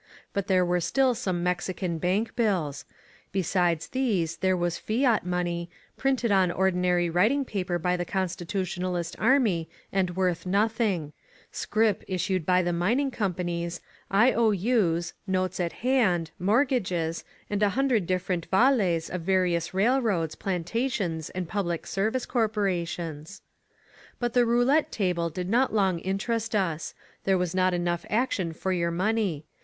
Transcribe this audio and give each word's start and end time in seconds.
But 0.33 0.47
there 0.47 0.65
were 0.65 0.79
still 0.81 1.13
some 1.13 1.43
Mexican 1.43 1.99
bank« 1.99 2.35
bills; 2.35 2.85
besides 3.31 3.87
those 3.89 4.37
there 4.37 4.57
was 4.57 4.79
fiat 4.79 5.23
money, 5.23 5.69
printed 5.95 6.31
on 6.31 6.49
ordinary 6.49 7.07
writing 7.07 7.45
paper 7.45 7.77
by 7.77 7.95
the 7.95 8.03
Constitutionalist 8.03 9.15
army, 9.19 9.69
and 9.91 10.15
worth 10.15 10.47
nothing; 10.47 11.13
scrip 11.51 12.03
issued 12.07 12.47
by 12.47 12.63
the 12.63 12.73
mining 12.73 13.11
com 13.11 13.35
panies; 13.35 13.79
I. 14.09 14.31
O. 14.31 14.49
U/s; 14.49 15.13
notes 15.27 15.59
of 15.59 15.71
hand; 15.71 16.31
mortgages; 16.39 17.23
and 17.47 17.61
a 17.61 17.69
hundred 17.77 18.07
different 18.07 18.49
vaiUs 18.49 19.07
of 19.07 19.21
various 19.21 19.71
railroads, 19.71 20.35
planta 20.35 20.91
tions, 20.91 21.29
and 21.29 21.47
public 21.47 21.85
service 21.85 22.25
corporations. 22.25 23.43
But 24.17 24.33
the 24.33 24.47
roulette 24.47 24.91
table 24.91 25.29
did 25.29 25.47
not 25.47 25.75
long 25.75 25.99
interest 25.99 26.55
us. 26.55 26.95
There 27.23 27.37
was 27.37 27.53
not 27.53 27.75
enough 27.75 28.03
action 28.09 28.51
for 28.53 28.73
your 28.73 28.89
money. 28.89 29.45